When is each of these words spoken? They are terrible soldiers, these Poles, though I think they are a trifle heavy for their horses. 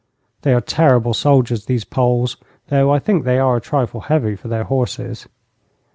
They 0.41 0.55
are 0.55 0.61
terrible 0.61 1.13
soldiers, 1.13 1.67
these 1.67 1.83
Poles, 1.85 2.35
though 2.69 2.89
I 2.91 2.97
think 2.97 3.23
they 3.23 3.37
are 3.37 3.57
a 3.57 3.61
trifle 3.61 4.01
heavy 4.01 4.35
for 4.35 4.47
their 4.47 4.63
horses. 4.63 5.27